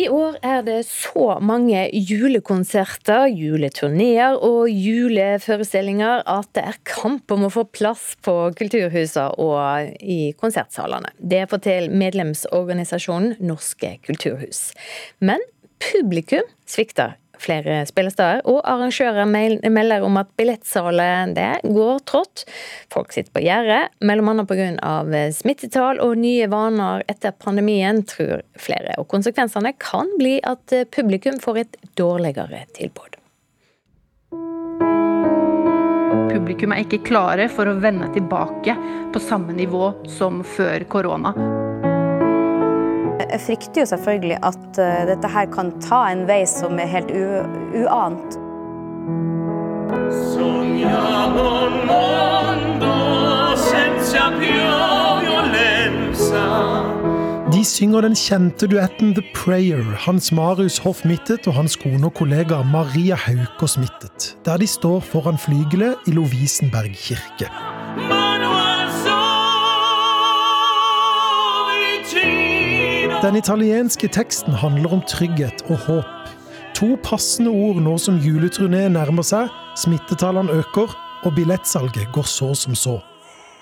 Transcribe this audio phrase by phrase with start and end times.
[0.00, 7.44] I år er det så mange julekonserter, juleturneer og juleforestillinger at det er kamp om
[7.44, 11.12] å få plass på kulturhusene og i konsertsalene.
[11.20, 14.70] Det forteller medlemsorganisasjonen Norske kulturhus.
[15.20, 15.44] Men
[15.84, 22.44] publikum svikter flere spillesteder, og arrangører melder om at billettsalget går trått.
[22.92, 24.46] Folk sitter på gjerdet, bl.a.
[24.50, 25.22] pga.
[25.36, 28.96] smittetall og nye vaner etter pandemien, tror flere.
[29.00, 33.20] Og konsekvensene kan bli at publikum får et dårligere tilbud.
[36.30, 38.76] Publikum er ikke klare for å vende tilbake
[39.10, 41.34] på samme nivå som før korona.
[43.30, 47.10] Jeg frykter jo selvfølgelig at uh, dette her kan ta en vei som er helt
[47.84, 48.38] uant.
[57.50, 62.14] De synger den kjente duetten The Prayer, Hans Marius Hoff Mittet og hans kone og
[62.14, 67.50] kollega Maria Haukås Mittet, der de står foran flygelet i Lovisenberg kirke.
[73.20, 76.28] Den italienske teksten handler om trygghet og håp.
[76.78, 80.94] To passende ord nå som juleturné nærmer seg, smittetallene øker
[81.28, 82.94] og billettsalget går så som så.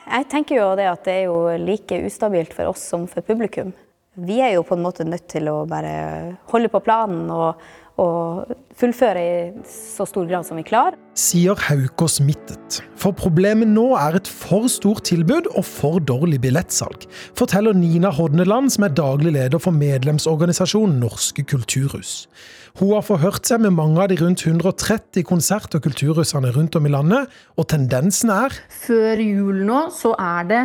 [0.07, 3.75] Jeg tenker jo det at det er jo like ustabilt for oss som for publikum.
[4.15, 7.59] Vi er jo på en måte nødt til å bare holde på planen og,
[7.99, 10.97] og fullføre i så stor grad som vi klarer.
[11.19, 12.79] Sier Haukås Mittet.
[12.99, 18.71] For problemet nå er et for stort tilbud og for dårlig billettsalg, forteller Nina Hodneland,
[18.75, 22.29] som er daglig leder for medlemsorganisasjonen Norske kulturhus.
[22.79, 26.87] Hun har forhørt seg med mange av de rundt 130 konsert- og kulturhusene rundt om
[26.87, 30.63] i landet, og tendensen er Før jul nå så er det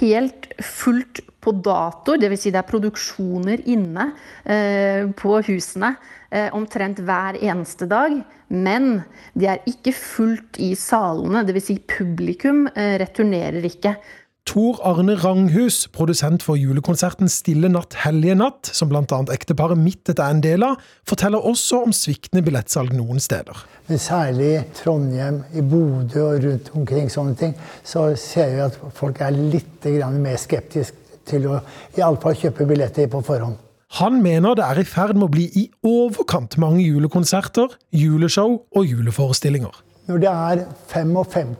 [0.00, 2.46] helt fullt på datoer, dvs.
[2.46, 4.08] Si det er produksjoner inne
[4.48, 5.94] eh, på husene
[6.30, 8.16] eh, omtrent hver eneste dag.
[8.54, 9.02] Men
[9.36, 11.68] det er ikke fullt i salene, dvs.
[11.68, 13.96] Si publikum eh, returnerer ikke.
[14.44, 19.20] Tor Arne Ranghus, produsent for julekonserten Stille natt, hellige natt, som bl.a.
[19.32, 23.62] ekteparet Mittet er en del av, forteller også om sviktende billettsalg noen steder.
[23.88, 27.54] Men særlig i Trondheim, i Bodø og rundt omkring sånne ting,
[27.88, 29.88] så ser vi at folk er litt
[30.20, 31.62] mer skeptiske til å
[31.96, 33.56] iallfall kjøpe billetter på forhånd.
[34.00, 38.92] Han mener det er i ferd med å bli i overkant mange julekonserter, juleshow og
[38.92, 39.72] juleforestillinger.
[40.04, 41.54] Når det er 55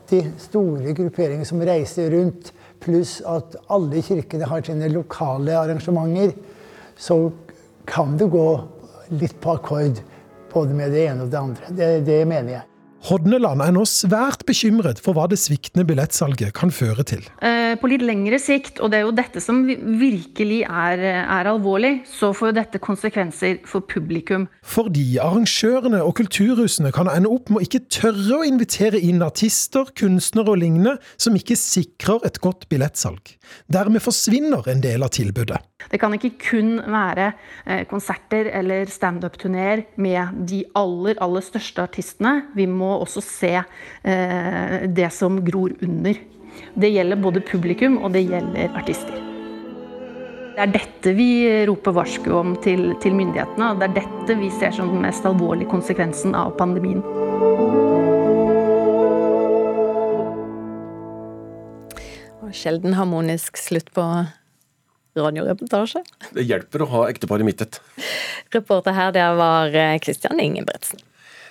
[0.51, 2.51] store grupperinger som reiser rundt,
[2.85, 6.37] pluss at alle kirkene har sine lokale arrangementer,
[6.97, 7.33] så
[7.89, 8.49] kan det gå
[9.19, 10.01] litt på akkord
[10.53, 11.73] både med det ene og det andre.
[11.75, 12.69] Det, det mener jeg.
[13.05, 13.83] Hodneland er nå
[14.49, 17.25] bekymret for hva det sviktende billettsalget kan føre til.
[17.45, 22.05] Eh, på litt lengre sikt, og det er jo dette som virkelig er, er, alvorlig,
[22.09, 24.49] så får dette konsekvenser for publikum.
[24.65, 29.91] Fordi arrangørene og kulturhusene kan ende opp med å ikke tørre å invitere inn artister,
[29.99, 33.37] kunstnere og lignende som ikke sikrer et godt billettsalg.
[33.73, 35.61] Dermed forsvinner en del av tilbudet.
[35.91, 37.31] Det kan ikke kun være
[37.67, 42.49] eh, konserter eller standup-turneer med de aller, aller største artistene.
[42.57, 44.34] Vi må også se eh,
[44.97, 46.19] det som gror under.
[46.75, 49.21] Det gjelder både publikum og det gjelder artister.
[50.55, 51.29] Det er dette vi
[51.67, 55.27] roper varsku om til, til myndighetene, og det er dette vi ser som den mest
[55.27, 57.03] alvorlige konsekvensen av pandemien.
[62.55, 64.03] Sjelden harmonisk slutt på
[65.19, 66.05] radioreportasje.
[66.39, 67.81] Det hjelper å ha ektepar i midtet.
[68.55, 69.75] Reporter her, det var
[70.05, 71.03] Kristian eh, Ingebretsen.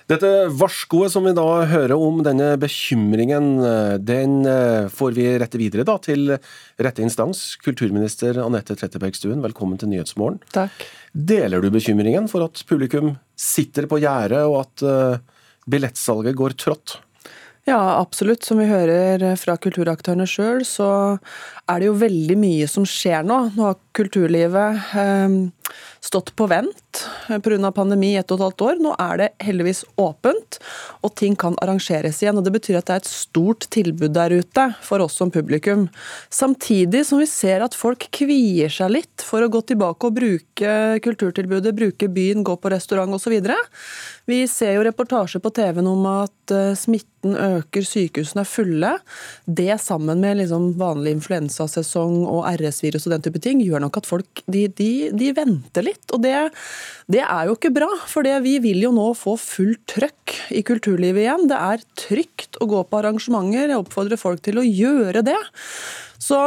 [0.04, 5.56] Dette varskoet som vi da hører om, denne bekymringen, eh, den eh, får vi rette
[5.60, 6.34] videre da til
[6.76, 7.54] rette instans.
[7.64, 10.42] Kulturminister Anette Trettebergstuen, velkommen til Nyhetsmorgen.
[10.52, 10.84] Takk.
[11.16, 14.84] Deler du bekymringen for at publikum sitter på gjerdet, og at
[15.70, 16.98] billettsalget går trått?
[17.64, 18.44] Ja, absolutt.
[18.44, 20.88] Som vi hører fra kulturaktørene sjøl, så
[21.64, 23.38] er det jo veldig mye som skjer nå.
[23.54, 25.36] Nå har kulturlivet eh,
[26.04, 27.06] stått på vent
[27.42, 27.72] pga.
[27.72, 28.80] pandemi i ett og et halvt år.
[28.82, 30.58] Nå er det heldigvis åpent,
[31.02, 32.38] og ting kan arrangeres igjen.
[32.38, 35.88] og Det betyr at det er et stort tilbud der ute for oss som publikum.
[36.30, 40.74] Samtidig som vi ser at folk kvier seg litt for å gå tilbake og bruke
[41.04, 43.40] kulturtilbudet, bruke byen, gå på restaurant osv.
[44.28, 48.92] Vi ser jo reportasjer på TV-en om at eh, smitten øker, sykehusene er fulle.
[49.44, 54.08] Det sammen med liksom vanlig influensasesong og RS-virus og den type ting, gjør nok at
[54.08, 56.04] folk de, de, de venter litt.
[56.14, 56.34] Og det,
[57.12, 61.24] det, er jo ikke bra, for vi vil jo nå få fullt trøkk i kulturlivet
[61.26, 61.48] igjen.
[61.50, 63.70] Det er trygt å gå på arrangementer.
[63.70, 65.40] Jeg oppfordrer folk til å gjøre det.
[66.22, 66.40] Så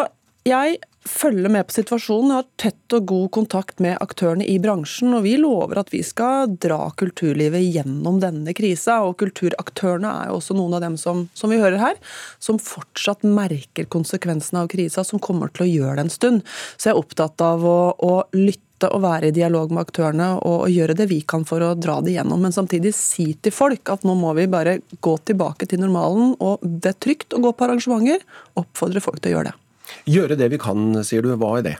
[0.47, 5.15] jeg følger med på situasjonen, har tett og god kontakt med aktørene i bransjen.
[5.17, 8.99] Og vi lover at vi skal dra kulturlivet gjennom denne krisa.
[9.07, 11.99] Og kulturaktørene er jo også noen av dem som, som vi hører her,
[12.43, 16.47] som fortsatt merker konsekvensene av krisa, som kommer til å gjøre det en stund.
[16.77, 20.67] Så jeg er opptatt av å, å lytte og være i dialog med aktørene og,
[20.69, 22.43] gjøre det vi kan for å dra det gjennom.
[22.45, 26.35] Men samtidig si til folk at nå må vi bare gå tilbake til normalen.
[26.37, 28.21] Og det er trygt å gå på arrangementer.
[28.59, 29.61] Oppfordre folk til å gjøre det.
[30.09, 31.33] Gjøre det vi kan, sier du.
[31.39, 31.77] Hva er det?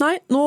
[0.00, 0.44] Nei, nå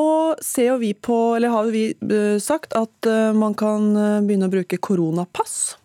[0.82, 1.18] vi på,
[1.54, 5.76] har vi eh, sagt at eh, man kan eh, begynne å bruke koronapass.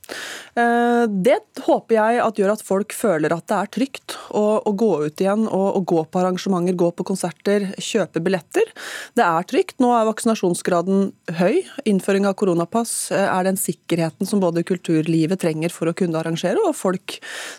[0.59, 4.73] Eh, det håper jeg at gjør at folk føler at det er trygt å, å
[4.79, 8.73] gå ut igjen og, og, gå på arrangementer, gå på konserter, kjøpe billetter.
[9.19, 9.77] Det er trygt.
[9.83, 11.61] Nå er vaksinasjonsgraden høy.
[11.89, 16.61] Innføring av koronapass eh, er den sikkerheten som både kulturlivet trenger for å kunne arrangere,
[16.65, 17.19] og folk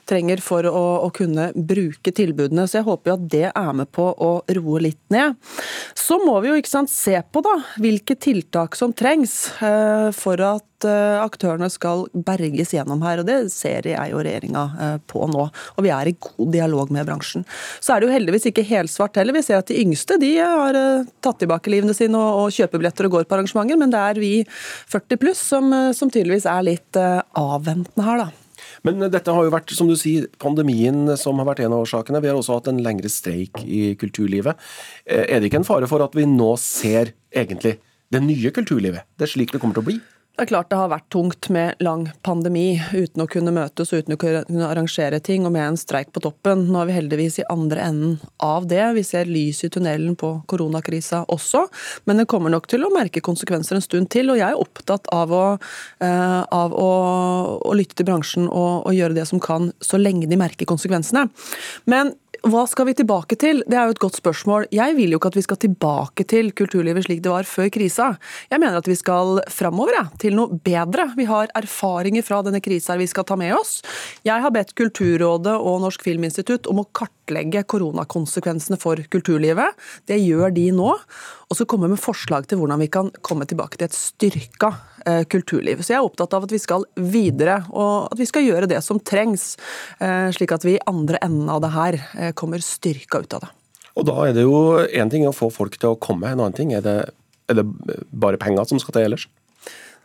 [0.09, 2.67] trenger for å, å kunne bruke tilbudene.
[2.67, 5.37] Så jeg håper at det er med på å roe litt ned.
[5.97, 10.41] Så må vi jo ikke sant, se på da, hvilke tiltak som trengs eh, for
[10.43, 13.21] at aktørene skal berges gjennom her.
[13.21, 15.45] og Det ser jeg og regjeringa eh, på nå.
[15.77, 17.45] Og vi er i god dialog med bransjen.
[17.79, 19.37] Så er det jo heldigvis ikke helsvart heller.
[19.37, 22.81] Vi ser at de yngste de har eh, tatt tilbake livene sine og, og kjøper
[22.81, 24.33] billetter og går på arrangementer, men det er vi
[24.89, 28.29] 40 pluss som, som tydeligvis er litt avventende her, da.
[28.83, 32.21] Men dette har jo vært, som du sier, pandemien som har vært en av årsakene.
[32.23, 34.59] Vi har også hatt en lengre streik i kulturlivet.
[35.05, 37.77] Er det ikke en fare for at vi nå ser egentlig
[38.13, 39.07] det nye kulturlivet?
[39.17, 39.99] Det er slik det kommer til å bli?
[40.39, 44.05] Det er klart det har vært tungt med lang pandemi, uten å kunne møtes og
[44.05, 46.61] uten å kunne arrangere ting, og med en streik på toppen.
[46.71, 48.13] Nå er vi heldigvis i andre enden
[48.45, 48.79] av det.
[48.95, 51.65] Vi ser lys i tunnelen på koronakrisa også,
[52.07, 54.31] men det kommer nok til å merke konsekvenser en stund til.
[54.31, 56.89] Og jeg er opptatt av å, uh, av å,
[57.59, 61.27] å lytte til bransjen og, og gjøre det som kan, så lenge de merker konsekvensene.
[61.91, 62.15] Men
[62.47, 63.61] hva skal vi tilbake til?
[63.67, 64.67] Det er jo et godt spørsmål.
[64.75, 68.09] Jeg vil jo ikke at vi skal tilbake til kulturlivet slik det var før krisa.
[68.51, 71.09] Jeg mener at vi skal framover, ja, til noe bedre.
[71.17, 73.79] Vi har erfaringer fra denne krisa vi skal ta med oss.
[74.27, 77.18] Jeg har bedt Kulturrådet og Norsk Filminstitutt om å kartlegge
[77.63, 79.77] koronakonsekvensene for kulturlivet.
[80.07, 80.93] Det gjør de nå
[81.49, 84.69] og så komme med forslag til hvordan vi kan komme tilbake til et styrka
[85.05, 85.81] eh, kulturliv.
[85.81, 88.83] Så jeg er opptatt av at vi skal videre, og at vi skal gjøre det
[88.85, 89.55] som trengs,
[89.97, 93.47] eh, slik at vi i andre enden av det her eh, kommer styrka ut av
[93.47, 93.51] det.
[93.97, 96.55] Og da er det jo én ting å få folk til å komme, en annen
[96.55, 96.97] ting er det,
[97.49, 97.65] er det
[98.13, 99.25] bare penger som skal til ellers?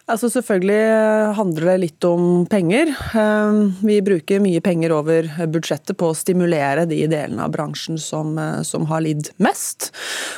[0.05, 2.91] Altså Selvfølgelig handler det litt om penger.
[3.17, 8.37] Ehm, vi bruker mye penger over budsjettet på å stimulere de delene av bransjen som,
[8.37, 9.93] eh, som har lidd mest.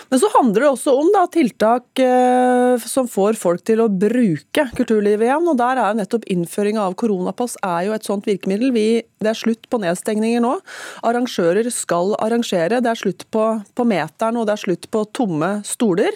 [0.08, 4.68] Men så handler det også om da, tiltak eh, som får folk til å bruke
[4.78, 5.48] kulturlivet igjen.
[5.50, 8.70] og Der er jo nettopp innføringa av koronapass er jo et sånt virkemiddel.
[8.70, 10.60] Vi, det er slutt på nedstengninger nå.
[11.02, 12.78] Arrangører skal arrangere.
[12.78, 16.14] Det er slutt på, på meteren og det er slutt på tomme stoler.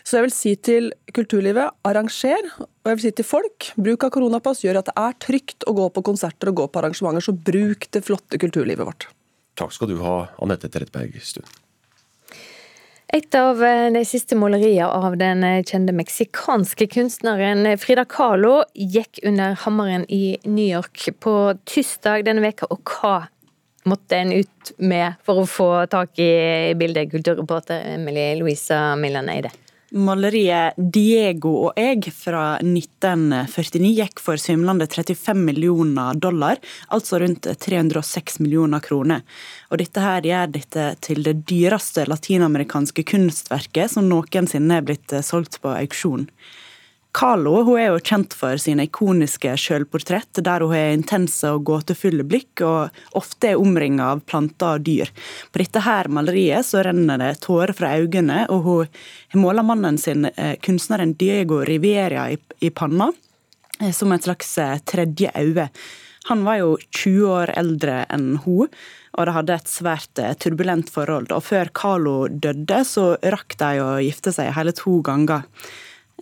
[0.00, 2.48] Så jeg vil si til kulturlivet, arranger.
[2.86, 5.72] Og jeg vil si til folk, Bruk av koronapass gjør at det er trygt å
[5.74, 9.08] gå på konserter og gå på arrangementer, så bruk det flotte kulturlivet vårt.
[9.58, 11.16] Takk skal du ha, Anette Trettberg.
[11.18, 11.50] Stuen.
[13.10, 19.18] Et av eh, de siste maleriene av den eh, kjente meksikanske kunstneren Frida Kahlo gikk
[19.26, 21.34] under hammeren i New York på
[21.66, 23.16] tirsdag denne veka, og hva
[23.90, 29.50] måtte en ut med for å få tak i bildet, kulturreporter Emilie Louisa Millan Eide?
[29.96, 36.60] Maleriet 'Diego og jeg' fra 1949 gikk for svimlende 35 millioner dollar,
[36.92, 39.24] altså rundt 306 millioner kroner.
[39.70, 45.60] Og dette her gjør dette til det dyreste latinamerikanske kunstverket som noensinne er blitt solgt
[45.64, 46.28] på auksjon.
[47.16, 52.26] Kahlo hun er jo kjent for sine ikoniske sjølportrett, der hun har intense og gåtefulle
[52.28, 55.12] blikk, og ofte er omringa av planter og dyr.
[55.48, 58.90] På dette her maleriet så renner det tårer fra øynene, og hun
[59.32, 63.08] har måla mannen sin, eh, kunstneren Diego Riveria, i, i panna,
[63.80, 65.70] eh, som et slags eh, tredje øye.
[66.28, 68.68] Han var jo 20 år eldre enn hun,
[69.16, 71.32] og de hadde et svært turbulent forhold.
[71.32, 75.46] Og før Carlo døde, så rakk de å gifte seg hele to ganger.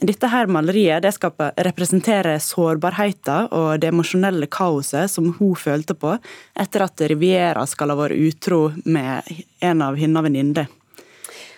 [0.03, 6.17] Dette her maleriet det skal representere sårbarheten og det emosjonelle kaoset som hun følte på
[6.59, 9.23] etter at Riviera skal ha vært utro med
[9.63, 10.67] en av hennes venninner.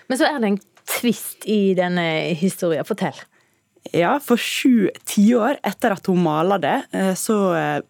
[0.06, 0.60] Men så er det en
[0.98, 2.04] tvist i denne
[2.36, 2.84] historien.
[2.86, 3.16] Fortell.
[3.94, 7.80] Ja, for sju tiår etter at hun maler det, eh, så eh,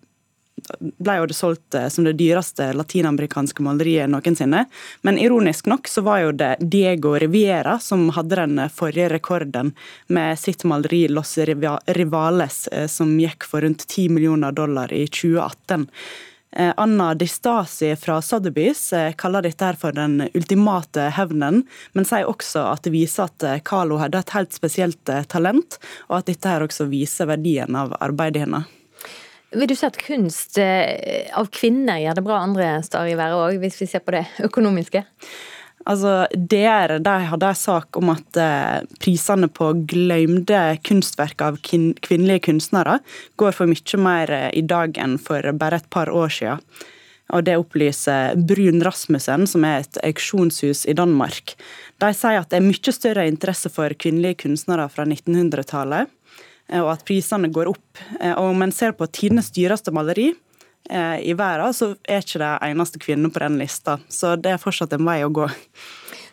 [0.79, 4.65] ble jo det solgt eh, som det dyreste latinamerikanske maleriet noensinne.
[5.07, 9.73] Men ironisk nok så var jo det Diego Riviera som hadde den forrige rekorden
[10.07, 11.39] med sitt maleri 'Los
[11.87, 15.89] Rivales', eh, som gikk for rundt 10 millioner dollar i 2018.
[16.57, 22.29] Eh, Anna Distasi fra Sotheby's eh, kaller dette her for den ultimate hevnen, men sier
[22.31, 26.65] også at det viser at Carlo hadde et helt spesielt talent, og at dette her
[26.65, 28.65] også viser verdien av arbeidet hennes.
[29.55, 33.61] Vil du si at kunst av kvinner gjør det bra andre steder i verden òg,
[33.63, 35.05] hvis vi ser på det økonomiske?
[35.87, 42.43] Altså, DR de hadde en sak om at eh, prisene på glemte kunstverk av kvinnelige
[42.49, 42.99] kunstnere
[43.39, 46.65] går for mye mer eh, i dag enn for bare et par år siden.
[47.35, 51.57] Og Det opplyser Brun Rasmussen, som er et auksjonshus i Danmark.
[52.03, 56.43] De sier at det er mye større interesse for kvinnelige kunstnere fra 1900-tallet, eh,
[56.75, 58.01] og at prisene går opp.
[58.35, 60.33] Og Om en ser på tidenes dyreste maleri,
[60.91, 63.99] Eh, i verden, så er ikke det eneste kvinne på den lista.
[64.09, 65.49] Så det er fortsatt en vei å gå.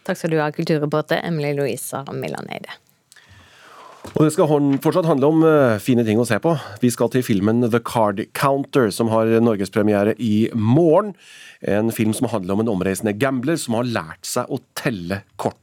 [0.05, 2.79] Takk skal du ha, kulturreporter Emily Louisa Millaneide.
[4.13, 4.49] Og Det skal
[4.83, 6.53] fortsatt handle om eh, fine ting å se på.
[6.83, 11.15] Vi skal til filmen The Card Counter, som har norgespremiere i morgen.
[11.63, 15.62] En film som handler om en omreisende gambler som har lært seg å telle kort.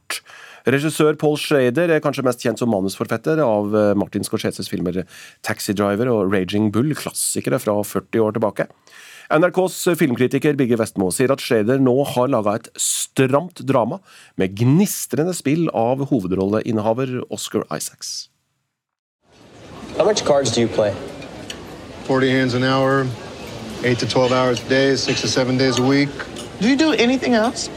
[0.69, 5.01] Regissør Paul Schrader er kanskje mest kjent som manusforfatter av eh, Martin Scorseses filmer
[5.45, 8.67] Taxi Driver og Raging Bull, klassikere fra 40 år tilbake.
[9.31, 14.01] NRKs filmkritiker Bigge Vestmo sier at Schrader nå har laga et stramt drama
[14.37, 18.29] med gnistrende spill av hovedrolleinnehaver Oscar Isaacs.
[19.97, 20.93] How much cards do you play?
[22.05, 23.07] 40 hands an hour,
[23.83, 26.09] 8 to 12 hours a day, 6 to 7 days a week.
[26.59, 27.69] Do you do anything else?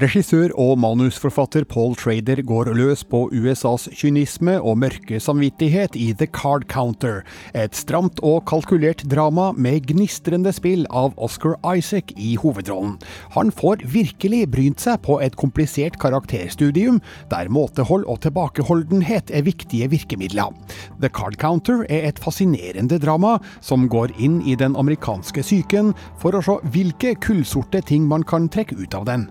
[0.00, 6.24] Regissør og manusforfatter Paul Trader går løs på USAs kynisme og mørke samvittighet i The
[6.24, 7.18] Card Counter,
[7.52, 12.94] et stramt og kalkulert drama med gnistrende spill av Oscar Isaac i hovedrollen.
[13.36, 19.90] Han får virkelig brynt seg på et komplisert karakterstudium, der måtehold og tilbakeholdenhet er viktige
[19.92, 20.56] virkemidler.
[21.04, 25.92] The Card Counter er et fascinerende drama som går inn i den amerikanske psyken
[26.24, 29.28] for å se hvilke kullsorte ting man kan trekke ut av den.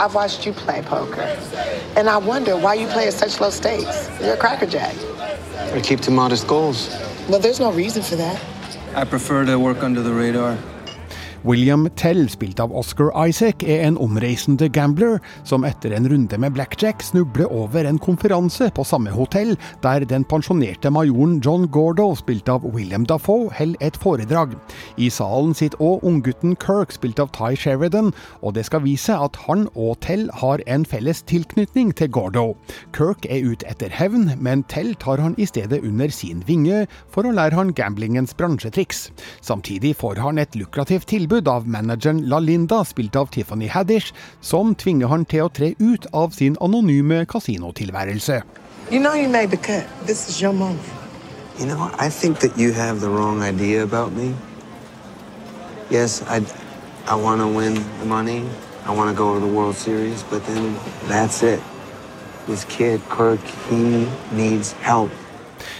[0.00, 1.22] I've watched you play poker,
[1.96, 4.08] and I wonder why you play at such low stakes.
[4.20, 4.94] You're a crackerjack.
[5.74, 6.88] I keep to modest goals.
[7.28, 8.40] Well, there's no reason for that.
[8.94, 10.56] I prefer to work under the radar.
[11.44, 16.52] William Tell, spilt av Oscar Isaac, er en omreisende gambler som etter en runde med
[16.56, 19.54] blackjack snubler over en konferanse på samme hotell
[19.84, 24.56] der den pensjonerte majoren John Gordo, spilt av William Dafoe, holder et foredrag.
[24.98, 28.10] I salen sitter òg unggutten Kirk, spilt av Ty Sheridan,
[28.42, 32.56] og det skal vise at han og Tell har en felles tilknytning til Gordo.
[32.96, 37.28] Kirk er ute etter hevn, men Tell tar han i stedet under sin vinge for
[37.28, 39.08] å lære han gamblingens bransjetriks.
[39.40, 44.74] Samtidig får han et lukrativt tilbud tilbud av manageren LaLinda, spilt av Tiffany Haddish, som
[44.74, 48.42] tvinger han til å tre ut av sin anonyme kasinotilværelse.
[48.90, 49.86] You know you made the cut.
[50.06, 50.82] This is your moment.
[51.58, 54.34] You know, I think that you have the wrong idea about me.
[55.90, 56.42] Yes, I,
[57.06, 58.42] I want to win the money.
[58.86, 60.76] I want to go to the World Series, but then
[61.08, 61.60] that's it.
[62.46, 63.40] This kid, Kirk,
[63.70, 65.10] he needs help.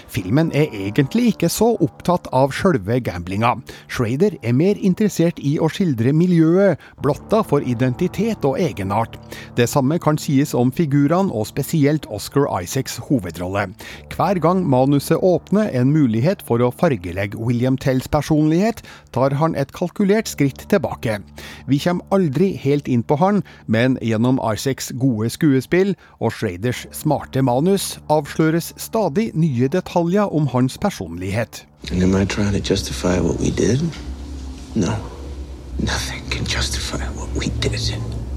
[0.09, 3.55] Filmen er egentlig ikke så opptatt av sjølve gamblinga.
[3.93, 9.19] Schrader er mer interessert i å skildre miljøet, blotta for identitet og egenart.
[9.59, 13.67] Det samme kan sies om figurene, og spesielt Oscar Isaacs hovedrolle.
[14.15, 18.81] Hver gang manuset åpner en mulighet for å fargelegge William Tells personlighet,
[19.13, 21.19] tar han et kalkulert skritt tilbake.
[21.69, 27.45] Vi kommer aldri helt inn på han, men gjennom Isaacs gode skuespill og Schraders smarte
[27.45, 31.67] manus avsløres stadig nye detaljer detaljer om hans personlighet.
[34.75, 34.93] No.
[35.79, 38.28] Nothing can justify what we did.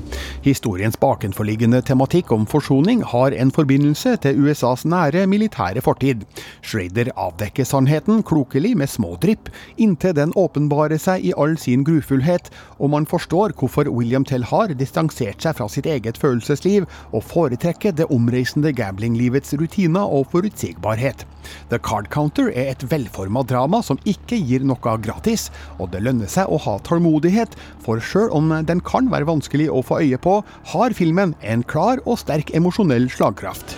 [0.41, 6.23] Historiens bakenforliggende tematikk om forsoning har en forbindelse til USAs nære militære fortid.
[6.65, 12.49] Schrader avdekker sannheten klokelig med små drypp, inntil den åpenbarer seg i all sin grufullhet,
[12.81, 17.93] og man forstår hvorfor William Tell har distansert seg fra sitt eget følelsesliv og foretrekker
[17.93, 21.21] det omreisende gamblinglivets rutiner og forutsigbarhet.
[21.69, 26.29] The Card Counter er et velforma drama som ikke gir noe gratis, og det lønner
[26.29, 27.53] seg å ha tålmodighet,
[27.85, 30.39] for sjøl om den kan være vanskelig å få øye på,
[30.73, 33.75] har filmen en klar og sterk emosjonell slagkraft.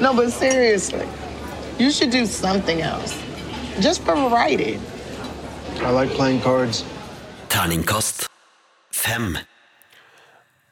[0.00, 1.06] No, but seriously,
[1.78, 3.14] you should do something else.
[3.80, 4.78] Just for variety.
[5.78, 6.84] I like playing cards.
[7.48, 8.28] Terningkast
[8.98, 9.36] fem.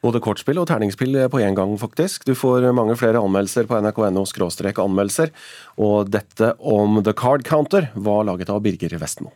[0.03, 2.27] Både kortspill og terningspill på én gang, faktisk.
[2.27, 4.23] Du får mange flere anmeldelser på nrk.no
[4.85, 5.33] anmeldelser.
[5.81, 9.33] Og dette om The Card Counter var laget av Birger Vestmo.